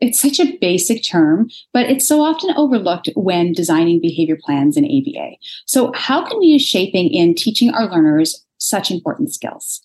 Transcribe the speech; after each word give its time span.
it's 0.00 0.20
such 0.20 0.40
a 0.40 0.56
basic 0.60 1.04
term, 1.04 1.50
but 1.72 1.86
it's 1.90 2.06
so 2.06 2.22
often 2.22 2.50
overlooked 2.56 3.10
when 3.14 3.52
designing 3.52 4.00
behavior 4.00 4.38
plans 4.42 4.76
in 4.76 4.84
ABA. 4.84 5.36
So, 5.66 5.92
how 5.94 6.24
can 6.24 6.38
we 6.38 6.46
use 6.46 6.62
shaping 6.62 7.08
in 7.10 7.34
teaching 7.34 7.70
our 7.70 7.90
learners 7.90 8.44
such 8.58 8.90
important 8.90 9.32
skills? 9.32 9.82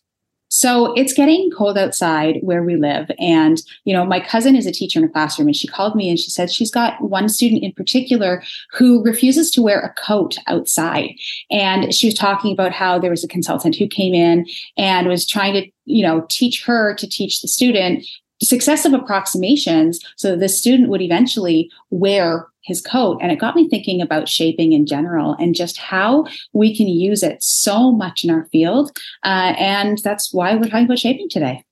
So 0.50 0.94
it's 0.94 1.12
getting 1.12 1.52
cold 1.52 1.78
outside 1.78 2.38
where 2.42 2.64
we 2.64 2.78
live. 2.78 3.12
And, 3.20 3.62
you 3.84 3.94
know, 3.94 4.06
my 4.06 4.22
cousin 4.22 4.56
is 4.56 4.66
a 4.66 4.72
teacher 4.72 5.00
in 5.00 5.06
a 5.06 5.10
classroom 5.10 5.50
and 5.50 5.56
she 5.56 5.68
called 5.68 5.96
me 5.96 6.10
and 6.10 6.18
she 6.18 6.30
said 6.30 6.50
she's 6.50 6.72
got 6.72 7.02
one 7.02 7.28
student 7.28 7.62
in 7.62 7.74
particular 7.74 8.42
who 8.72 9.04
refuses 9.04 9.52
to 9.52 9.62
wear 9.62 9.82
a 9.82 9.94
coat 10.02 10.38
outside. 10.48 11.10
And 11.52 11.94
she 11.94 12.08
was 12.08 12.14
talking 12.14 12.54
about 12.54 12.72
how 12.72 12.98
there 13.00 13.10
was 13.10 13.24
a 13.24 13.28
consultant 13.28 13.76
who 13.76 13.88
came 13.88 14.14
in 14.14 14.46
and 14.78 15.10
was 15.10 15.28
trying 15.28 15.56
to, 15.56 15.70
you 15.84 16.06
know, 16.06 16.26
teach 16.30 16.64
her 16.64 16.96
to 16.96 17.10
teach 17.10 17.42
the 17.42 17.50
student 17.50 18.06
successive 18.46 18.94
approximations 18.94 20.00
so 20.16 20.36
the 20.36 20.50
student 20.50 20.90
would 20.90 21.02
eventually 21.02 21.70
wear 21.90 22.48
his 22.62 22.82
coat. 22.82 23.20
And 23.22 23.32
it 23.32 23.40
got 23.40 23.56
me 23.56 23.70
thinking 23.70 24.02
about 24.02 24.28
shaping 24.28 24.74
in 24.74 24.86
general 24.86 25.36
and 25.40 25.54
just 25.54 25.78
how 25.78 26.26
we 26.54 26.76
can 26.76 26.88
use 26.88 27.24
it 27.24 27.42
so 27.42 27.92
much 27.92 28.24
in 28.24 28.30
our 28.30 28.48
field. 28.52 28.92
Uh, 29.24 29.54
and 29.58 30.00
that's 30.00 30.34
why 30.34 30.56
we're 30.56 30.70
talking 30.70 30.86
about 30.86 31.00
shaping 31.00 31.30
today. 31.30 31.64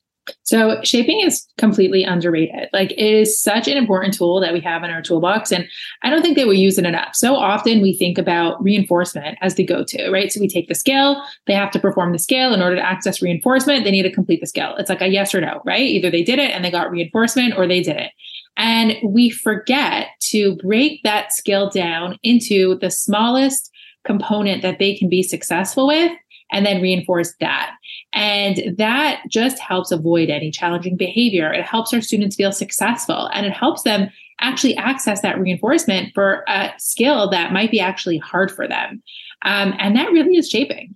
So 0.43 0.79
shaping 0.83 1.19
is 1.21 1.45
completely 1.57 2.03
underrated. 2.03 2.69
Like 2.71 2.91
it 2.91 2.99
is 2.99 3.41
such 3.41 3.67
an 3.67 3.77
important 3.77 4.13
tool 4.13 4.39
that 4.39 4.53
we 4.53 4.61
have 4.61 4.83
in 4.83 4.89
our 4.89 5.01
toolbox. 5.01 5.51
And 5.51 5.67
I 6.01 6.09
don't 6.09 6.21
think 6.21 6.37
that 6.37 6.47
we 6.47 6.57
use 6.57 6.77
it 6.77 6.85
enough. 6.85 7.15
So 7.15 7.35
often 7.35 7.81
we 7.81 7.93
think 7.93 8.17
about 8.17 8.61
reinforcement 8.63 9.37
as 9.41 9.55
the 9.55 9.65
go-to, 9.65 10.09
right? 10.11 10.31
So 10.31 10.39
we 10.39 10.47
take 10.47 10.67
the 10.67 10.75
scale, 10.75 11.21
they 11.47 11.53
have 11.53 11.71
to 11.71 11.79
perform 11.79 12.11
the 12.13 12.19
scale 12.19 12.53
in 12.53 12.61
order 12.61 12.75
to 12.75 12.85
access 12.85 13.21
reinforcement. 13.21 13.83
They 13.83 13.91
need 13.91 14.03
to 14.03 14.11
complete 14.11 14.39
the 14.39 14.47
scale. 14.47 14.75
It's 14.77 14.89
like 14.89 15.01
a 15.01 15.07
yes 15.07 15.33
or 15.35 15.41
no, 15.41 15.61
right? 15.65 15.81
Either 15.81 16.09
they 16.09 16.23
did 16.23 16.39
it 16.39 16.51
and 16.51 16.63
they 16.63 16.71
got 16.71 16.91
reinforcement 16.91 17.55
or 17.57 17.67
they 17.67 17.81
did 17.81 17.97
it. 17.97 18.11
And 18.55 18.95
we 19.03 19.29
forget 19.29 20.09
to 20.29 20.55
break 20.57 21.01
that 21.03 21.33
skill 21.33 21.69
down 21.69 22.17
into 22.23 22.77
the 22.79 22.91
smallest 22.91 23.71
component 24.05 24.61
that 24.61 24.79
they 24.79 24.95
can 24.95 25.09
be 25.09 25.23
successful 25.23 25.87
with 25.87 26.11
and 26.51 26.65
then 26.65 26.81
reinforce 26.81 27.33
that. 27.39 27.75
And 28.13 28.75
that 28.77 29.23
just 29.27 29.59
helps 29.59 29.91
avoid 29.91 30.29
any 30.29 30.51
challenging 30.51 30.97
behavior. 30.97 31.51
It 31.51 31.65
helps 31.65 31.93
our 31.93 32.01
students 32.01 32.35
feel 32.35 32.51
successful 32.51 33.29
and 33.33 33.45
it 33.45 33.53
helps 33.53 33.83
them 33.83 34.09
actually 34.39 34.75
access 34.77 35.21
that 35.21 35.39
reinforcement 35.39 36.13
for 36.13 36.43
a 36.47 36.71
skill 36.77 37.29
that 37.29 37.53
might 37.53 37.71
be 37.71 37.79
actually 37.79 38.17
hard 38.17 38.51
for 38.51 38.67
them. 38.67 39.01
Um, 39.43 39.73
and 39.79 39.95
that 39.95 40.11
really 40.11 40.35
is 40.35 40.49
shaping. 40.49 40.95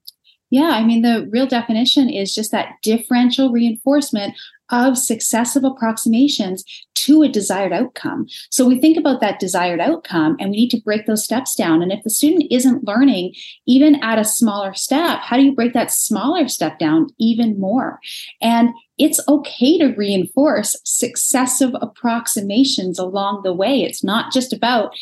Yeah, 0.50 0.70
I 0.70 0.84
mean, 0.84 1.02
the 1.02 1.28
real 1.30 1.48
definition 1.48 2.10
is 2.10 2.34
just 2.34 2.52
that 2.52 2.76
differential 2.82 3.52
reinforcement 3.52 4.34
of 4.70 4.98
successive 4.98 5.64
approximations 5.64 6.64
to 6.96 7.22
a 7.22 7.30
desired 7.30 7.72
outcome. 7.72 8.28
So 8.50 8.66
we 8.66 8.80
think 8.80 8.98
about 8.98 9.22
that 9.22 9.40
desired 9.40 9.80
outcome 9.80 10.36
and 10.40 10.50
we 10.50 10.58
need 10.58 10.72
to 10.72 10.82
break 10.82 11.06
those 11.06 11.24
steps 11.24 11.56
down. 11.56 11.82
And 11.82 11.92
if 11.92 12.04
the 12.04 12.10
student 12.10 12.46
isn't 12.52 12.84
learning 12.84 13.34
even 13.66 13.96
at 14.04 14.20
a 14.20 14.26
smaller 14.26 14.74
step, 14.74 15.20
how 15.20 15.38
do 15.38 15.44
you 15.44 15.54
break 15.54 15.74
that 15.74 15.92
smaller 15.92 16.48
step 16.48 16.80
down 16.80 17.08
even 17.18 17.60
more? 17.60 18.00
And 18.42 18.72
it's 18.98 19.26
okay 19.28 19.78
to 19.78 19.96
reinforce 19.96 20.76
successive 20.84 21.72
approximations 21.82 23.00
along 23.00 23.44
the 23.44 23.54
way. 23.54 23.84
It's 23.84 24.04
not 24.04 24.34
just 24.34 24.52
about 24.52 24.94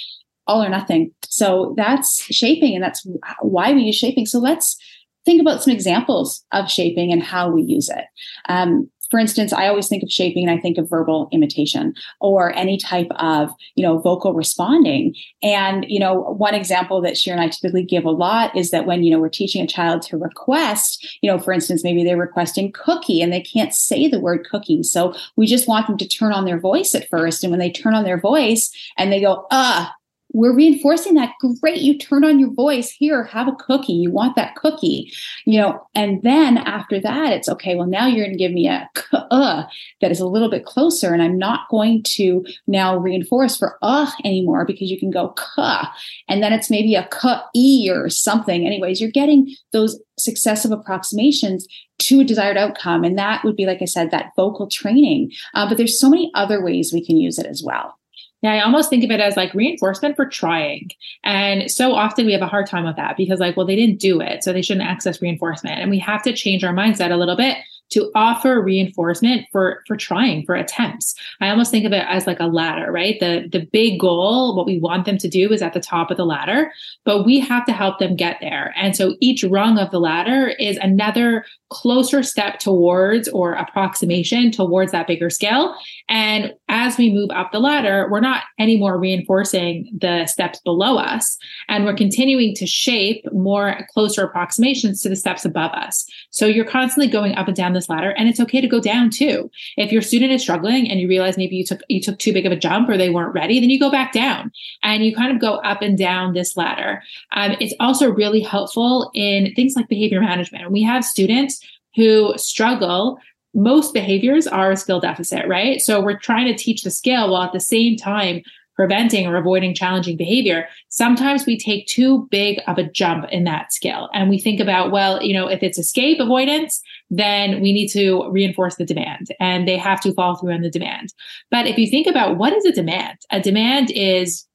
all 0.47 0.63
or 0.63 0.69
nothing. 0.69 1.11
So 1.27 1.73
that's 1.75 2.23
shaping 2.25 2.75
and 2.75 2.83
that's 2.83 3.05
why 3.41 3.73
we 3.73 3.81
use 3.81 3.95
shaping. 3.95 4.25
So 4.25 4.39
let's 4.39 4.77
think 5.25 5.41
about 5.41 5.63
some 5.63 5.73
examples 5.73 6.45
of 6.51 6.69
shaping 6.69 7.11
and 7.11 7.23
how 7.23 7.49
we 7.49 7.63
use 7.63 7.89
it. 7.89 8.05
Um, 8.47 8.89
for 9.09 9.19
instance, 9.19 9.53
I 9.53 9.67
always 9.67 9.87
think 9.87 10.03
of 10.03 10.11
shaping 10.11 10.47
and 10.47 10.57
I 10.57 10.61
think 10.61 10.77
of 10.77 10.89
verbal 10.89 11.29
imitation 11.31 11.93
or 12.19 12.53
any 12.55 12.77
type 12.77 13.09
of, 13.17 13.51
you 13.75 13.83
know, 13.83 13.99
vocal 13.99 14.33
responding. 14.33 15.15
And, 15.43 15.85
you 15.87 15.99
know, 15.99 16.15
one 16.15 16.55
example 16.55 17.01
that 17.01 17.17
Shira 17.17 17.37
and 17.37 17.43
I 17.43 17.49
typically 17.49 17.83
give 17.83 18.05
a 18.05 18.11
lot 18.11 18.55
is 18.55 18.71
that 18.71 18.85
when, 18.85 19.03
you 19.03 19.11
know, 19.11 19.19
we're 19.19 19.29
teaching 19.29 19.61
a 19.61 19.67
child 19.67 20.01
to 20.03 20.17
request, 20.17 21.17
you 21.21 21.31
know, 21.31 21.37
for 21.37 21.53
instance, 21.53 21.83
maybe 21.83 22.03
they're 22.03 22.17
requesting 22.17 22.71
cookie 22.71 23.21
and 23.21 23.31
they 23.31 23.41
can't 23.41 23.73
say 23.73 24.07
the 24.07 24.19
word 24.19 24.47
cookie. 24.49 24.83
So 24.83 25.13
we 25.35 25.45
just 25.45 25.67
want 25.67 25.87
them 25.87 25.97
to 25.97 26.07
turn 26.07 26.33
on 26.33 26.45
their 26.45 26.59
voice 26.59 26.95
at 26.95 27.09
first. 27.09 27.43
And 27.43 27.51
when 27.51 27.59
they 27.59 27.71
turn 27.71 27.93
on 27.93 28.03
their 28.03 28.19
voice 28.19 28.71
and 28.97 29.11
they 29.11 29.21
go, 29.21 29.45
uh, 29.51 29.87
we're 30.35 30.53
reinforcing 30.53 31.13
that 31.13 31.33
great 31.61 31.81
you 31.81 31.97
turned 31.97 32.25
on 32.25 32.39
your 32.39 32.51
voice. 32.51 32.91
Here 32.91 33.23
have 33.23 33.47
a 33.47 33.55
cookie. 33.55 33.93
You 33.93 34.11
want 34.11 34.35
that 34.35 34.55
cookie. 34.55 35.13
You 35.45 35.61
know 35.61 35.87
and 35.95 36.21
then 36.23 36.57
after 36.57 36.99
that 36.99 37.31
it's 37.31 37.47
okay 37.47 37.75
well 37.75 37.87
now 37.87 38.05
you're 38.05 38.25
going 38.25 38.37
to 38.37 38.43
give 38.43 38.51
me 38.51 38.67
a 38.67 38.89
uh 39.31 39.63
that 40.01 40.11
is 40.11 40.19
a 40.19 40.27
little 40.27 40.49
bit 40.49 40.65
closer 40.65 41.13
and 41.13 41.21
i'm 41.21 41.37
not 41.37 41.69
going 41.69 42.03
to 42.03 42.43
now 42.67 42.97
reinforce 42.97 43.55
for 43.55 43.77
uh 43.81 44.09
anymore 44.23 44.65
because 44.65 44.89
you 44.91 44.99
can 44.99 45.11
go 45.11 45.29
ka 45.29 45.93
and 46.27 46.43
then 46.43 46.51
it's 46.51 46.69
maybe 46.69 46.95
a 46.95 47.07
ka 47.07 47.47
e 47.55 47.89
or 47.89 48.09
something. 48.09 48.65
Anyways 48.65 48.99
you're 48.99 49.11
getting 49.11 49.55
those 49.71 49.99
successive 50.17 50.71
approximations 50.71 51.67
to 51.99 52.19
a 52.19 52.25
desired 52.25 52.57
outcome 52.57 53.03
and 53.03 53.17
that 53.17 53.43
would 53.43 53.55
be 53.55 53.65
like 53.65 53.81
i 53.81 53.85
said 53.85 54.11
that 54.11 54.31
vocal 54.35 54.67
training. 54.67 55.31
Uh, 55.53 55.67
but 55.67 55.77
there's 55.77 55.99
so 55.99 56.09
many 56.09 56.31
other 56.33 56.63
ways 56.63 56.91
we 56.91 57.05
can 57.05 57.17
use 57.17 57.39
it 57.39 57.45
as 57.45 57.63
well 57.63 57.97
yeah, 58.41 58.53
I 58.53 58.63
almost 58.63 58.89
think 58.89 59.03
of 59.03 59.11
it 59.11 59.19
as 59.19 59.35
like 59.35 59.53
reinforcement 59.53 60.15
for 60.15 60.25
trying. 60.25 60.89
And 61.23 61.71
so 61.71 61.93
often 61.93 62.25
we 62.25 62.33
have 62.33 62.41
a 62.41 62.47
hard 62.47 62.67
time 62.67 62.85
with 62.85 62.95
that 62.95 63.17
because, 63.17 63.39
like, 63.39 63.57
well, 63.57 63.65
they 63.65 63.75
didn't 63.75 63.99
do 63.99 64.21
it. 64.21 64.43
So 64.43 64.53
they 64.53 64.61
shouldn't 64.61 64.87
access 64.87 65.21
reinforcement. 65.21 65.79
And 65.79 65.89
we 65.89 65.99
have 65.99 66.21
to 66.23 66.33
change 66.33 66.63
our 66.63 66.73
mindset 66.73 67.11
a 67.11 67.17
little 67.17 67.37
bit 67.37 67.57
to 67.91 68.11
offer 68.15 68.61
reinforcement 68.61 69.45
for 69.51 69.83
for 69.87 69.95
trying 69.95 70.43
for 70.45 70.55
attempts 70.55 71.13
i 71.39 71.49
almost 71.49 71.69
think 71.69 71.85
of 71.85 71.93
it 71.93 72.03
as 72.09 72.25
like 72.25 72.39
a 72.39 72.47
ladder 72.47 72.91
right 72.91 73.19
the 73.19 73.47
the 73.51 73.65
big 73.71 73.99
goal 73.99 74.55
what 74.55 74.65
we 74.65 74.79
want 74.79 75.05
them 75.05 75.17
to 75.17 75.27
do 75.27 75.51
is 75.51 75.61
at 75.61 75.73
the 75.73 75.79
top 75.79 76.09
of 76.09 76.17
the 76.17 76.25
ladder 76.25 76.71
but 77.03 77.25
we 77.25 77.39
have 77.39 77.65
to 77.65 77.71
help 77.71 77.99
them 77.99 78.15
get 78.15 78.37
there 78.41 78.73
and 78.75 78.95
so 78.95 79.15
each 79.19 79.43
rung 79.43 79.77
of 79.77 79.91
the 79.91 79.99
ladder 79.99 80.47
is 80.59 80.77
another 80.77 81.45
closer 81.69 82.21
step 82.21 82.59
towards 82.59 83.27
or 83.29 83.53
approximation 83.53 84.51
towards 84.51 84.91
that 84.91 85.07
bigger 85.07 85.29
scale. 85.29 85.75
And 86.07 86.53
as 86.69 86.97
we 86.97 87.11
move 87.11 87.31
up 87.31 87.51
the 87.51 87.59
ladder, 87.59 88.07
we're 88.11 88.19
not 88.19 88.43
anymore 88.59 88.99
reinforcing 88.99 89.89
the 89.99 90.27
steps 90.27 90.59
below 90.61 90.97
us, 90.97 91.37
and 91.67 91.85
we're 91.85 91.95
continuing 91.95 92.53
to 92.55 92.67
shape 92.67 93.25
more 93.31 93.79
closer 93.93 94.23
approximations 94.23 95.01
to 95.01 95.09
the 95.09 95.15
steps 95.15 95.45
above 95.45 95.71
us. 95.71 96.07
So 96.29 96.45
you're 96.45 96.65
constantly 96.65 97.07
going 97.07 97.35
up 97.35 97.47
and 97.47 97.55
down 97.55 97.73
this 97.73 97.89
ladder, 97.89 98.11
and 98.11 98.29
it's 98.29 98.39
okay 98.41 98.61
to 98.61 98.67
go 98.67 98.79
down 98.79 99.09
too. 99.09 99.49
If 99.77 99.91
your 99.91 100.01
student 100.01 100.31
is 100.31 100.41
struggling 100.41 100.89
and 100.89 100.99
you 100.99 101.07
realize 101.07 101.37
maybe 101.37 101.55
you 101.55 101.65
took 101.65 101.81
you 101.89 102.01
took 102.01 102.19
too 102.19 102.33
big 102.33 102.45
of 102.45 102.51
a 102.51 102.57
jump 102.57 102.89
or 102.89 102.97
they 102.97 103.09
weren't 103.09 103.33
ready, 103.33 103.59
then 103.59 103.69
you 103.69 103.79
go 103.79 103.91
back 103.91 104.13
down 104.13 104.51
and 104.83 105.03
you 105.03 105.15
kind 105.15 105.31
of 105.31 105.41
go 105.41 105.55
up 105.57 105.81
and 105.81 105.97
down 105.97 106.33
this 106.33 106.55
ladder. 106.55 107.01
Um, 107.31 107.55
it's 107.59 107.73
also 107.79 108.11
really 108.11 108.41
helpful 108.41 109.11
in 109.13 109.53
things 109.55 109.75
like 109.75 109.87
behavior 109.87 110.21
management. 110.21 110.71
we 110.71 110.83
have 110.83 111.03
students 111.03 111.55
who 111.95 112.33
struggle 112.37 113.19
most 113.55 113.93
behaviors 113.93 114.47
are 114.47 114.71
a 114.71 114.77
skill 114.77 114.99
deficit, 114.99 115.47
right? 115.47 115.79
So 115.79 116.01
we're 116.01 116.19
trying 116.19 116.47
to 116.47 116.55
teach 116.55 116.83
the 116.83 116.91
skill 116.91 117.31
while 117.31 117.43
at 117.43 117.53
the 117.53 117.59
same 117.61 117.95
time 117.95 118.41
preventing 118.75 119.25
or 119.25 119.37
avoiding 119.37 119.73
challenging 119.73 120.17
behavior. 120.17 120.67
Sometimes 120.89 121.45
we 121.45 121.57
take 121.57 121.87
too 121.87 122.27
big 122.29 122.59
of 122.67 122.77
a 122.77 122.83
jump 122.83 123.25
in 123.31 123.45
that 123.45 123.71
skill 123.71 124.09
and 124.13 124.29
we 124.29 124.37
think 124.37 124.59
about, 124.59 124.91
well, 124.91 125.23
you 125.23 125.33
know, 125.33 125.47
if 125.47 125.63
it's 125.63 125.77
escape 125.77 126.19
avoidance, 126.19 126.81
then 127.09 127.61
we 127.61 127.71
need 127.71 127.87
to 127.87 128.29
reinforce 128.29 128.75
the 128.75 128.85
demand 128.85 129.29
and 129.39 129.65
they 129.65 129.77
have 129.77 130.01
to 130.01 130.13
follow 130.13 130.35
through 130.35 130.51
on 130.51 130.61
the 130.61 130.69
demand. 130.69 131.13
But 131.49 131.67
if 131.67 131.77
you 131.77 131.89
think 131.89 132.05
about 132.05 132.37
what 132.37 132.51
is 132.51 132.65
a 132.65 132.73
demand, 132.73 133.17
a 133.31 133.39
demand 133.39 133.91
is 133.91 134.45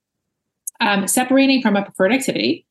um, 0.80 1.08
separating 1.08 1.62
from 1.62 1.76
a 1.76 1.82
preferred 1.82 2.12
activity, 2.12 2.66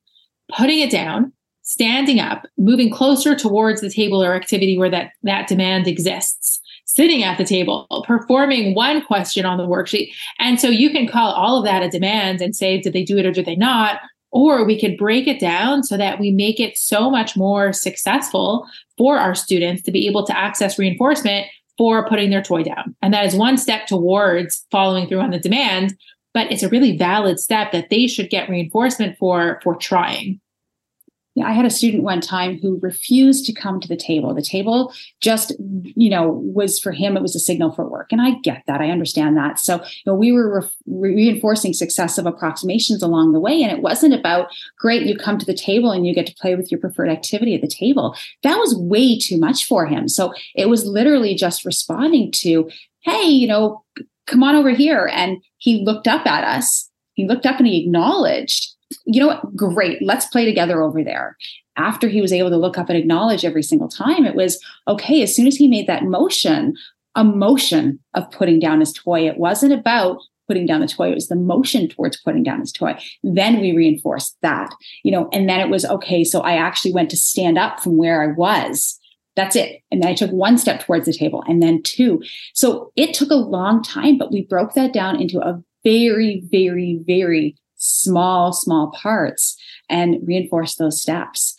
putting 0.56 0.78
it 0.78 0.90
down, 0.90 1.32
standing 1.70 2.18
up, 2.18 2.46
moving 2.58 2.90
closer 2.90 3.36
towards 3.36 3.80
the 3.80 3.90
table 3.90 4.20
or 4.20 4.34
activity 4.34 4.76
where 4.76 4.90
that, 4.90 5.12
that 5.22 5.46
demand 5.46 5.86
exists, 5.86 6.60
sitting 6.84 7.22
at 7.22 7.38
the 7.38 7.44
table, 7.44 7.86
performing 8.08 8.74
one 8.74 9.00
question 9.04 9.46
on 9.46 9.56
the 9.56 9.66
worksheet. 9.66 10.10
And 10.40 10.58
so 10.58 10.66
you 10.66 10.90
can 10.90 11.06
call 11.06 11.32
all 11.32 11.58
of 11.58 11.64
that 11.64 11.84
a 11.84 11.88
demand 11.88 12.40
and 12.40 12.56
say, 12.56 12.80
did 12.80 12.92
they 12.92 13.04
do 13.04 13.16
it 13.18 13.24
or 13.24 13.30
did 13.30 13.46
they 13.46 13.54
not? 13.54 14.00
Or 14.32 14.64
we 14.64 14.80
could 14.80 14.96
break 14.96 15.28
it 15.28 15.38
down 15.38 15.84
so 15.84 15.96
that 15.96 16.18
we 16.18 16.32
make 16.32 16.58
it 16.58 16.76
so 16.76 17.08
much 17.08 17.36
more 17.36 17.72
successful 17.72 18.66
for 18.98 19.16
our 19.18 19.36
students 19.36 19.82
to 19.82 19.92
be 19.92 20.08
able 20.08 20.26
to 20.26 20.36
access 20.36 20.76
reinforcement 20.76 21.46
for 21.78 22.04
putting 22.08 22.30
their 22.30 22.42
toy 22.42 22.64
down. 22.64 22.96
And 23.00 23.14
that 23.14 23.26
is 23.26 23.36
one 23.36 23.56
step 23.56 23.86
towards 23.86 24.66
following 24.72 25.06
through 25.06 25.20
on 25.20 25.30
the 25.30 25.38
demand, 25.38 25.96
but 26.34 26.50
it's 26.50 26.64
a 26.64 26.68
really 26.68 26.96
valid 26.96 27.38
step 27.38 27.70
that 27.70 27.90
they 27.90 28.08
should 28.08 28.28
get 28.28 28.48
reinforcement 28.48 29.16
for 29.18 29.60
for 29.62 29.76
trying. 29.76 30.40
Yeah, 31.40 31.46
I 31.46 31.52
had 31.52 31.64
a 31.64 31.70
student 31.70 32.02
one 32.02 32.20
time 32.20 32.58
who 32.60 32.78
refused 32.82 33.46
to 33.46 33.52
come 33.54 33.80
to 33.80 33.88
the 33.88 33.96
table. 33.96 34.34
The 34.34 34.42
table 34.42 34.92
just, 35.22 35.52
you 35.58 36.10
know, 36.10 36.28
was 36.28 36.78
for 36.78 36.92
him, 36.92 37.16
it 37.16 37.22
was 37.22 37.34
a 37.34 37.40
signal 37.40 37.72
for 37.72 37.88
work. 37.88 38.12
And 38.12 38.20
I 38.20 38.32
get 38.42 38.62
that. 38.66 38.82
I 38.82 38.90
understand 38.90 39.38
that. 39.38 39.58
So, 39.58 39.76
you 39.76 40.02
know, 40.04 40.14
we 40.14 40.32
were 40.32 40.60
re- 40.86 41.14
reinforcing 41.14 41.72
successive 41.72 42.26
approximations 42.26 43.02
along 43.02 43.32
the 43.32 43.40
way. 43.40 43.62
And 43.62 43.72
it 43.72 43.80
wasn't 43.80 44.12
about, 44.12 44.48
great, 44.78 45.06
you 45.06 45.16
come 45.16 45.38
to 45.38 45.46
the 45.46 45.54
table 45.54 45.90
and 45.90 46.06
you 46.06 46.14
get 46.14 46.26
to 46.26 46.34
play 46.34 46.54
with 46.54 46.70
your 46.70 46.78
preferred 46.78 47.08
activity 47.08 47.54
at 47.54 47.62
the 47.62 47.68
table. 47.68 48.14
That 48.42 48.58
was 48.58 48.76
way 48.76 49.18
too 49.18 49.38
much 49.38 49.64
for 49.64 49.86
him. 49.86 50.08
So 50.08 50.34
it 50.54 50.68
was 50.68 50.84
literally 50.84 51.34
just 51.34 51.64
responding 51.64 52.32
to, 52.32 52.68
hey, 53.00 53.28
you 53.28 53.48
know, 53.48 53.82
come 54.26 54.42
on 54.42 54.56
over 54.56 54.70
here. 54.70 55.10
And 55.10 55.42
he 55.56 55.82
looked 55.86 56.06
up 56.06 56.26
at 56.26 56.44
us. 56.44 56.90
He 57.14 57.26
looked 57.26 57.46
up 57.46 57.56
and 57.56 57.66
he 57.66 57.82
acknowledged 57.82 58.76
you 59.04 59.20
know 59.20 59.28
what? 59.28 59.56
Great. 59.56 60.02
Let's 60.02 60.26
play 60.26 60.44
together 60.44 60.82
over 60.82 61.02
there. 61.02 61.36
After 61.76 62.08
he 62.08 62.20
was 62.20 62.32
able 62.32 62.50
to 62.50 62.56
look 62.56 62.78
up 62.78 62.88
and 62.88 62.98
acknowledge 62.98 63.44
every 63.44 63.62
single 63.62 63.88
time, 63.88 64.26
it 64.26 64.34
was 64.34 64.62
okay. 64.88 65.22
As 65.22 65.34
soon 65.34 65.46
as 65.46 65.56
he 65.56 65.68
made 65.68 65.86
that 65.86 66.04
motion, 66.04 66.74
a 67.14 67.24
motion 67.24 67.98
of 68.14 68.30
putting 68.30 68.58
down 68.58 68.80
his 68.80 68.92
toy, 68.92 69.26
it 69.26 69.38
wasn't 69.38 69.72
about 69.72 70.18
putting 70.50 70.66
down 70.66 70.80
the 70.80 70.88
toy. 70.88 71.10
It 71.10 71.14
was 71.14 71.28
the 71.28 71.36
motion 71.36 71.88
towards 71.88 72.20
putting 72.20 72.42
down 72.42 72.58
his 72.58 72.72
toy. 72.72 72.98
Then 73.22 73.60
we 73.60 73.72
reinforced 73.72 74.36
that, 74.42 74.74
you 75.04 75.12
know, 75.12 75.28
and 75.32 75.48
then 75.48 75.60
it 75.60 75.70
was 75.70 75.84
okay. 75.84 76.24
So 76.24 76.40
I 76.40 76.54
actually 76.54 76.92
went 76.92 77.08
to 77.10 77.16
stand 77.16 77.56
up 77.56 77.78
from 77.78 77.96
where 77.96 78.20
I 78.20 78.34
was. 78.34 78.98
That's 79.36 79.54
it. 79.54 79.80
And 79.92 80.02
then 80.02 80.10
I 80.10 80.14
took 80.14 80.32
one 80.32 80.58
step 80.58 80.80
towards 80.80 81.06
the 81.06 81.12
table 81.12 81.44
and 81.46 81.62
then 81.62 81.82
two. 81.84 82.20
So 82.52 82.92
it 82.96 83.14
took 83.14 83.30
a 83.30 83.36
long 83.36 83.80
time, 83.80 84.18
but 84.18 84.32
we 84.32 84.42
broke 84.42 84.74
that 84.74 84.92
down 84.92 85.20
into 85.20 85.38
a 85.38 85.62
very, 85.84 86.42
very, 86.50 87.00
very 87.06 87.56
small, 87.80 88.52
small 88.52 88.92
parts 88.92 89.56
and 89.88 90.16
reinforce 90.24 90.76
those 90.76 91.00
steps. 91.00 91.56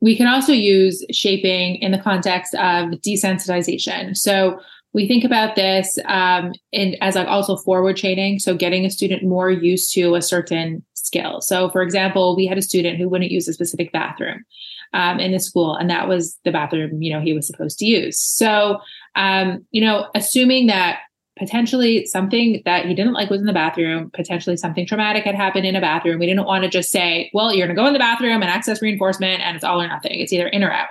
We 0.00 0.16
can 0.16 0.26
also 0.26 0.52
use 0.52 1.04
shaping 1.10 1.76
in 1.76 1.92
the 1.92 1.98
context 1.98 2.54
of 2.54 2.90
desensitization. 3.00 4.16
So 4.16 4.60
we 4.94 5.06
think 5.06 5.24
about 5.24 5.54
this 5.54 5.98
um, 6.06 6.52
in, 6.72 6.96
as 7.00 7.14
like 7.14 7.28
also 7.28 7.56
forward 7.56 7.96
chaining. 7.96 8.38
So 8.38 8.54
getting 8.54 8.84
a 8.84 8.90
student 8.90 9.22
more 9.22 9.50
used 9.50 9.92
to 9.94 10.14
a 10.14 10.22
certain 10.22 10.84
skill. 10.94 11.40
So 11.40 11.68
for 11.70 11.82
example, 11.82 12.36
we 12.36 12.46
had 12.46 12.58
a 12.58 12.62
student 12.62 12.98
who 12.98 13.08
wouldn't 13.08 13.30
use 13.30 13.48
a 13.48 13.52
specific 13.52 13.92
bathroom 13.92 14.44
um, 14.94 15.20
in 15.20 15.32
the 15.32 15.40
school, 15.40 15.74
and 15.74 15.90
that 15.90 16.08
was 16.08 16.38
the 16.44 16.52
bathroom 16.52 17.02
you 17.02 17.12
know 17.12 17.20
he 17.20 17.34
was 17.34 17.46
supposed 17.46 17.78
to 17.78 17.86
use. 17.86 18.18
So 18.18 18.78
um, 19.14 19.66
you 19.70 19.80
know, 19.80 20.08
assuming 20.14 20.68
that 20.68 21.00
potentially 21.38 22.06
something 22.06 22.62
that 22.64 22.86
he 22.86 22.94
didn't 22.94 23.12
like 23.12 23.30
was 23.30 23.40
in 23.40 23.46
the 23.46 23.52
bathroom, 23.52 24.10
potentially 24.10 24.56
something 24.56 24.86
traumatic 24.86 25.24
had 25.24 25.34
happened 25.34 25.66
in 25.66 25.76
a 25.76 25.80
bathroom. 25.80 26.18
We 26.18 26.26
didn't 26.26 26.46
want 26.46 26.64
to 26.64 26.70
just 26.70 26.90
say, 26.90 27.30
well, 27.32 27.54
you're 27.54 27.66
going 27.66 27.76
to 27.76 27.82
go 27.82 27.86
in 27.86 27.92
the 27.92 27.98
bathroom 27.98 28.42
and 28.42 28.44
access 28.44 28.82
reinforcement 28.82 29.40
and 29.42 29.54
it's 29.54 29.64
all 29.64 29.80
or 29.80 29.88
nothing. 29.88 30.20
It's 30.20 30.32
either 30.32 30.48
in 30.48 30.64
or 30.64 30.72
out. 30.72 30.88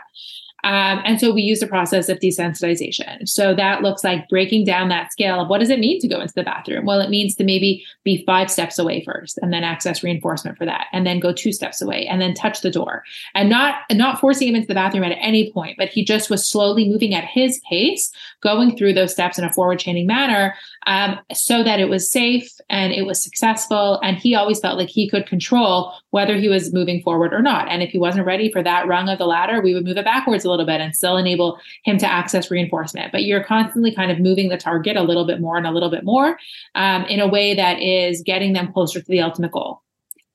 Um, 0.68 1.02
and 1.06 1.18
so 1.18 1.32
we 1.32 1.44
use 1.44 1.62
the 1.62 1.68
process 1.68 2.10
of 2.10 2.20
desensitization. 2.20 3.26
So 3.26 3.56
that 3.56 3.84
looks 3.84 4.04
like 4.04 4.28
breaking 4.28 4.66
down 4.66 4.90
that 4.90 5.14
scale 5.14 5.40
of 5.40 5.48
what 5.48 5.60
does 5.60 5.70
it 5.70 5.80
mean 5.80 5.98
to 6.02 6.10
go 6.10 6.20
into 6.20 6.34
the 6.34 6.44
bathroom? 6.44 6.86
Well, 6.86 7.00
it 7.00 7.10
means 7.10 7.36
to 7.36 7.46
maybe 7.46 7.86
be 8.04 8.26
five 8.26 8.52
steps 8.52 8.78
away 8.78 9.02
first 9.06 9.38
and 9.42 9.54
then 9.54 9.64
access 9.64 10.04
reinforcement 10.04 10.58
for 10.58 10.66
that 10.66 10.88
and 10.92 11.08
then 11.08 11.22
go 11.22 11.32
two 11.32 11.54
steps 11.54 11.82
away 11.82 12.06
and 12.08 12.20
then 12.20 12.34
touch 12.34 12.60
the 12.60 12.70
door 12.70 13.04
and 13.34 13.50
not, 13.50 13.76
not 13.94 14.20
forcing 14.20 14.50
him 14.50 14.56
into 14.56 14.68
the 14.68 14.74
bathroom 14.74 15.06
at 15.06 15.18
any 15.22 15.54
point, 15.54 15.78
but 15.78 15.88
he 15.88 16.04
just 16.04 16.30
was 16.30 16.46
slowly 16.46 16.90
moving 16.90 17.16
at 17.16 17.24
his 17.24 17.62
pace, 17.70 18.12
going 18.44 18.76
through 18.76 18.92
those 18.92 19.14
steps 19.14 19.40
in 19.40 19.46
a 19.46 19.54
forward 19.54 19.80
chaining 19.80 20.06
manner 20.06 20.54
um, 20.86 21.18
so 21.34 21.64
that 21.64 21.80
it 21.80 21.88
was 21.88 22.12
safe 22.12 22.52
and 22.70 22.92
it 22.92 23.06
was 23.06 23.24
successful. 23.24 24.02
And 24.04 24.18
he 24.18 24.36
always 24.36 24.60
felt 24.60 24.78
like 24.78 24.90
he 24.90 25.10
could 25.10 25.28
control 25.28 25.94
whether 26.10 26.36
he 26.36 26.50
was 26.50 26.74
moving 26.74 27.02
forward 27.02 27.34
or 27.34 27.42
not. 27.42 27.70
And 27.70 27.82
if 27.82 27.92
he 27.92 27.98
wasn't 27.98 28.26
ready 28.26 28.52
for 28.52 28.62
that 28.64 28.86
rung 28.86 29.08
of 29.08 29.18
the 29.18 29.26
ladder, 29.26 29.62
we 29.62 29.74
would 29.74 29.86
move 29.86 29.98
it 29.98 30.04
backwards 30.04 30.44
a 30.44 30.50
little 30.50 30.57
bit 30.66 30.82
and 30.82 30.96
still 30.96 31.18
enable 31.18 31.60
him 31.84 31.98
to 31.98 32.06
access 32.06 32.52
reinforcement. 32.52 33.12
But 33.12 33.24
you're 33.24 33.44
constantly 33.44 33.94
kind 33.94 34.12
of 34.12 34.20
moving 34.20 34.50
the 34.50 34.58
target 34.58 34.98
a 34.98 35.04
little 35.04 35.26
bit 35.26 35.42
more 35.42 35.58
and 35.58 35.68
a 35.68 35.72
little 35.72 35.90
bit 35.90 36.04
more 36.04 36.38
um, 36.76 37.04
in 37.06 37.20
a 37.20 37.28
way 37.28 37.54
that 37.54 37.82
is 37.82 38.22
getting 38.22 38.54
them 38.54 38.72
closer 38.72 39.02
to 39.02 39.08
the 39.08 39.22
ultimate 39.22 39.52
goal 39.52 39.82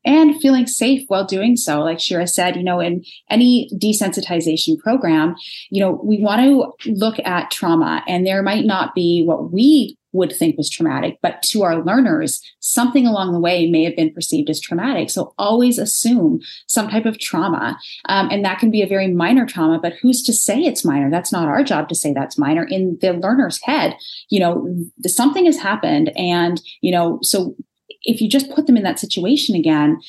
and 0.04 0.40
feeling 0.40 0.66
safe 0.66 1.04
while 1.08 1.24
doing 1.24 1.56
so. 1.56 1.80
Like 1.80 2.00
Shira 2.00 2.26
said, 2.26 2.56
you 2.56 2.62
know, 2.62 2.80
in 2.80 3.04
any 3.30 3.68
desensitization 3.74 4.78
program, 4.78 5.34
you 5.70 5.80
know, 5.80 6.00
we 6.04 6.20
want 6.20 6.42
to 6.42 6.90
look 6.92 7.16
at 7.24 7.50
trauma 7.50 8.02
and 8.06 8.26
there 8.26 8.42
might 8.42 8.64
not 8.64 8.94
be 8.94 9.22
what 9.24 9.52
we 9.52 9.96
would 10.12 10.34
think 10.34 10.56
was 10.56 10.68
traumatic, 10.68 11.18
but 11.22 11.42
to 11.42 11.62
our 11.62 11.82
learners, 11.82 12.42
something 12.60 13.06
along 13.06 13.32
the 13.32 13.40
way 13.40 13.70
may 13.70 13.82
have 13.84 13.96
been 13.96 14.12
perceived 14.12 14.50
as 14.50 14.60
traumatic. 14.60 15.10
So 15.10 15.34
always 15.38 15.78
assume 15.78 16.40
some 16.66 16.88
type 16.88 17.06
of 17.06 17.18
trauma. 17.18 17.78
Um, 18.08 18.28
and 18.30 18.44
that 18.44 18.58
can 18.58 18.70
be 18.70 18.82
a 18.82 18.86
very 18.86 19.08
minor 19.08 19.46
trauma, 19.46 19.78
but 19.80 19.94
who's 19.94 20.22
to 20.24 20.32
say 20.32 20.60
it's 20.60 20.84
minor? 20.84 21.10
That's 21.10 21.32
not 21.32 21.48
our 21.48 21.64
job 21.64 21.88
to 21.88 21.94
say 21.94 22.12
that's 22.12 22.38
minor. 22.38 22.64
In 22.64 22.98
the 23.00 23.14
learner's 23.14 23.60
head, 23.62 23.96
you 24.28 24.38
know, 24.38 24.68
something 25.06 25.46
has 25.46 25.58
happened. 25.58 26.12
And, 26.16 26.60
you 26.82 26.92
know, 26.92 27.18
so 27.22 27.54
if 28.04 28.20
you 28.20 28.28
just 28.28 28.50
put 28.50 28.66
them 28.66 28.76
in 28.76 28.82
that 28.82 28.98
situation 28.98 29.54
again, 29.54 30.00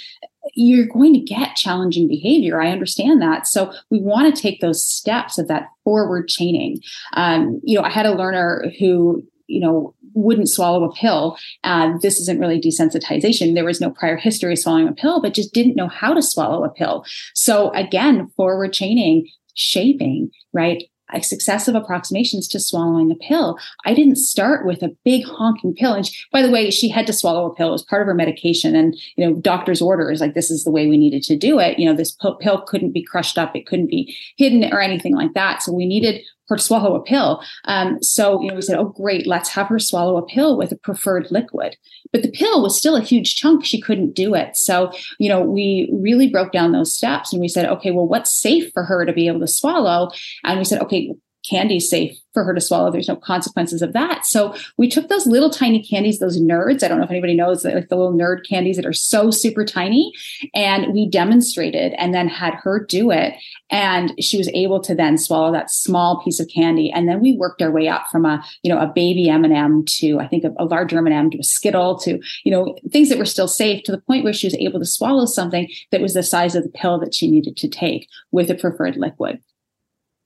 you're 0.55 0.88
going 0.88 1.13
to 1.13 1.19
get 1.19 1.55
challenging 1.55 2.07
behavior. 2.07 2.62
I 2.62 2.71
understand 2.71 3.21
that. 3.21 3.47
So 3.47 3.73
we 3.89 4.00
want 4.00 4.33
to 4.33 4.41
take 4.41 4.59
those 4.59 4.85
steps 4.85 5.38
of 5.38 5.47
that 5.47 5.69
forward 5.83 6.27
chaining. 6.27 6.79
Um, 7.13 7.62
you 7.63 7.77
know, 7.77 7.83
I 7.83 7.89
had 7.89 8.05
a 8.05 8.15
learner 8.15 8.71
who 8.79 9.23
you 9.47 9.59
know 9.59 9.93
wouldn't 10.15 10.50
swallow 10.50 10.83
a 10.85 10.93
pill 10.93 11.38
uh, 11.65 11.97
this 12.01 12.19
isn't 12.19 12.39
really 12.39 12.62
desensitization 12.62 13.53
there 13.53 13.65
was 13.65 13.81
no 13.81 13.89
prior 13.89 14.15
history 14.15 14.53
of 14.53 14.59
swallowing 14.59 14.88
a 14.88 14.93
pill 14.93 15.21
but 15.21 15.33
just 15.33 15.53
didn't 15.53 15.75
know 15.75 15.89
how 15.89 16.13
to 16.13 16.21
swallow 16.21 16.63
a 16.63 16.69
pill 16.69 17.05
so 17.33 17.69
again 17.71 18.29
forward 18.38 18.71
chaining 18.71 19.27
shaping 19.55 20.31
right 20.53 20.85
successive 21.22 21.75
approximations 21.75 22.48
to 22.50 22.60
swallowing 22.60 23.12
a 23.12 23.15
pill. 23.15 23.58
I 23.86 23.93
didn't 23.93 24.15
start 24.15 24.65
with 24.65 24.82
a 24.82 24.96
big 25.03 25.25
honking 25.25 25.74
pill. 25.74 25.93
And 25.93 26.05
she, 26.05 26.15
by 26.32 26.41
the 26.41 26.51
way, 26.51 26.72
she 26.72 26.89
had 26.89 27.05
to 27.08 27.13
swallow 27.13 27.46
a 27.46 27.55
pill. 27.55 27.70
It 27.70 27.72
was 27.72 27.84
part 27.84 28.01
of 28.01 28.08
her 28.08 28.13
medication. 28.13 28.75
And, 28.75 28.96
you 29.15 29.25
know, 29.25 29.36
doctor's 29.39 29.82
orders, 29.82 30.22
like 30.22 30.34
this 30.34 30.50
is 30.50 30.63
the 30.63 30.72
way 30.72 30.88
we 30.88 30.98
needed 30.98 31.24
to 31.24 31.36
do 31.36 31.60
it. 31.60 31.77
You 31.77 31.86
know, 31.86 31.96
this 31.96 32.17
pill 32.41 32.62
couldn't 32.62 32.91
be 32.91 33.03
crushed 33.03 33.38
up. 33.38 33.55
It 33.55 33.67
couldn't 33.67 33.89
be 33.89 34.15
hidden 34.38 34.63
or 34.74 34.82
anything 34.82 35.15
like 35.15 35.34
that. 35.34 35.62
So 35.62 35.72
we 35.72 35.86
needed 35.86 36.22
her 36.50 36.57
swallow 36.57 36.95
a 36.95 37.03
pill. 37.03 37.43
Um, 37.65 38.01
so, 38.01 38.41
you 38.41 38.50
know, 38.50 38.55
we 38.55 38.62
said, 38.62 38.77
oh, 38.77 38.85
great, 38.85 39.25
let's 39.27 39.50
have 39.50 39.67
her 39.67 39.79
swallow 39.79 40.17
a 40.17 40.25
pill 40.25 40.57
with 40.57 40.71
a 40.71 40.77
preferred 40.77 41.27
liquid. 41.31 41.77
But 42.12 42.21
the 42.21 42.31
pill 42.31 42.62
was 42.62 42.77
still 42.77 42.95
a 42.95 43.01
huge 43.01 43.35
chunk. 43.35 43.65
She 43.65 43.81
couldn't 43.81 44.13
do 44.13 44.35
it. 44.35 44.55
So, 44.55 44.91
you 45.19 45.29
know, 45.29 45.41
we 45.41 45.89
really 45.93 46.29
broke 46.29 46.51
down 46.51 46.71
those 46.71 46.93
steps 46.93 47.33
and 47.33 47.41
we 47.41 47.47
said, 47.47 47.65
okay, 47.65 47.91
well, 47.91 48.07
what's 48.07 48.33
safe 48.33 48.71
for 48.73 48.83
her 48.83 49.05
to 49.05 49.13
be 49.13 49.27
able 49.27 49.39
to 49.39 49.47
swallow? 49.47 50.12
And 50.43 50.59
we 50.59 50.65
said, 50.65 50.81
okay, 50.81 51.13
candy 51.47 51.79
safe 51.79 52.17
for 52.33 52.43
her 52.43 52.53
to 52.53 52.62
swallow. 52.62 52.91
There's 52.91 53.07
no 53.07 53.15
consequences 53.15 53.81
of 53.81 53.93
that. 53.93 54.25
So 54.25 54.55
we 54.77 54.89
took 54.89 55.07
those 55.07 55.27
little 55.27 55.50
tiny 55.50 55.83
candies, 55.83 56.19
those 56.19 56.39
nerds. 56.39 56.83
I 56.83 56.88
don't 56.88 56.97
know 56.97 57.03
if 57.03 57.12
anybody 57.12 57.35
knows 57.35 57.63
like 57.63 57.89
the 57.89 57.95
little 57.95 58.13
nerd 58.13 58.47
candies 58.47 58.75
that 58.77 58.85
are 58.85 58.93
so 58.93 59.29
super 59.29 59.63
tiny. 59.63 60.12
And 60.53 60.93
we 60.93 61.07
demonstrated 61.07 61.93
and 61.97 62.13
then 62.13 62.27
had 62.27 62.55
her 62.55 62.83
do 62.83 63.12
it. 63.12 63.35
And 63.69 64.13
she 64.19 64.38
was 64.38 64.50
able 64.53 64.81
to 64.81 64.95
then 64.95 65.17
swallow 65.17 65.51
that 65.51 65.69
small 65.69 66.23
piece 66.23 66.39
of 66.39 66.47
candy. 66.47 66.91
And 66.91 67.07
then 67.07 67.21
we 67.21 67.38
worked 67.38 67.62
our 67.62 67.71
way 67.71 67.88
up 67.88 68.07
from 68.12 68.25
a, 68.25 68.43
you 68.63 68.73
know, 68.73 68.79
a 68.79 68.88
baby 68.88 69.29
M&M 69.29 69.85
to, 69.85 70.19
I 70.19 70.27
think 70.27 70.43
a, 70.43 70.53
a 70.57 70.65
larger 70.65 70.97
M&M 70.97 71.31
to 71.31 71.39
a 71.39 71.43
Skittle 71.43 71.97
to, 72.00 72.19
you 72.43 72.51
know, 72.51 72.75
things 72.91 73.09
that 73.09 73.19
were 73.19 73.25
still 73.25 73.47
safe 73.47 73.83
to 73.83 73.91
the 73.91 74.01
point 74.01 74.23
where 74.23 74.33
she 74.33 74.47
was 74.47 74.55
able 74.55 74.79
to 74.79 74.85
swallow 74.85 75.25
something 75.25 75.69
that 75.91 76.01
was 76.01 76.13
the 76.13 76.23
size 76.23 76.55
of 76.55 76.63
the 76.63 76.69
pill 76.69 77.00
that 77.00 77.13
she 77.13 77.29
needed 77.29 77.57
to 77.57 77.67
take 77.67 78.07
with 78.31 78.50
a 78.50 78.55
preferred 78.55 78.97
liquid. 78.97 79.39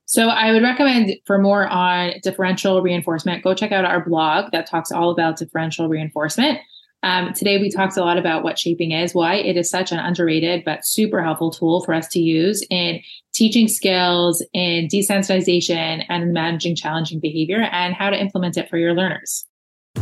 So 0.07 0.29
I 0.29 0.53
would 0.53 0.63
recommend 0.63 1.11
for 1.25 1.37
more 1.37 1.67
on 1.67 2.13
differential 2.23 2.81
reinforcement, 2.81 3.43
go 3.43 3.53
check 3.53 3.73
out 3.73 3.83
our 3.83 4.03
blog 4.03 4.51
that 4.53 4.65
talks 4.65 4.89
all 4.89 5.11
about 5.11 5.37
differential 5.37 5.89
reinforcement. 5.89 6.59
Um, 7.03 7.33
today 7.33 7.57
we 7.57 7.69
talked 7.69 7.97
a 7.97 8.01
lot 8.01 8.17
about 8.17 8.41
what 8.41 8.57
shaping 8.57 8.91
is, 8.91 9.13
why 9.13 9.35
it 9.35 9.57
is 9.57 9.69
such 9.69 9.91
an 9.91 9.99
underrated 9.99 10.63
but 10.63 10.85
super 10.85 11.21
helpful 11.21 11.51
tool 11.51 11.83
for 11.83 11.93
us 11.93 12.07
to 12.09 12.19
use 12.19 12.65
in 12.69 13.01
teaching 13.33 13.67
skills, 13.67 14.43
in 14.53 14.87
desensitization, 14.87 16.05
and 16.07 16.33
managing 16.33 16.75
challenging 16.75 17.19
behavior, 17.19 17.67
and 17.71 17.93
how 17.93 18.09
to 18.09 18.19
implement 18.19 18.55
it 18.57 18.69
for 18.69 18.77
your 18.77 18.93
learners. 18.93 19.45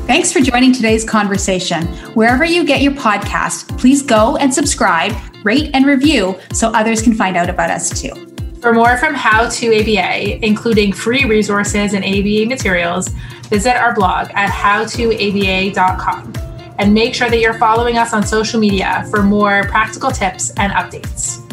Thanks 0.06 0.32
for 0.32 0.40
joining 0.40 0.72
today's 0.72 1.04
conversation. 1.04 1.88
Wherever 2.14 2.46
you 2.46 2.64
get 2.64 2.82
your 2.82 2.94
podcast, 2.94 3.76
please 3.80 4.04
go 4.04 4.38
and 4.38 4.54
subscribe, 4.54 5.14
rate, 5.44 5.72
and 5.74 5.86
review 5.86 6.40
so 6.54 6.70
others 6.70 7.02
can 7.02 7.14
find 7.14 7.36
out 7.36 7.50
about 7.50 7.72
us 7.72 8.02
too. 8.02 8.35
For 8.62 8.74
more 8.74 8.98
from 8.98 9.14
How 9.14 9.48
to 9.48 9.68
ABA, 9.68 10.46
including 10.46 10.92
free 10.94 11.26
resources 11.26 11.94
and 11.94 12.04
ABA 12.04 12.48
materials, 12.48 13.10
visit 13.50 13.76
our 13.76 13.94
blog 13.94 14.30
at 14.34 14.50
howtoaba.com 14.50 16.34
and 16.80 16.94
make 16.94 17.14
sure 17.14 17.30
that 17.30 17.40
you're 17.40 17.58
following 17.60 17.98
us 17.98 18.14
on 18.14 18.26
social 18.26 18.60
media 18.60 19.06
for 19.12 19.22
more 19.24 19.64
practical 19.66 20.12
tips 20.12 20.52
and 20.58 20.74
updates. 20.74 21.45